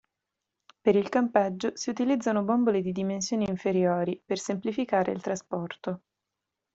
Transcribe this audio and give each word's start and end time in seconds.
Per 0.81 0.95
il 0.95 1.09
campeggio 1.09 1.75
si 1.75 1.91
utilizzano 1.91 2.41
bombole 2.41 2.81
di 2.81 2.91
dimensioni 2.91 3.47
inferiori, 3.47 4.19
per 4.25 4.39
semplificare 4.39 5.11
il 5.11 5.21
trasporto. 5.21 6.01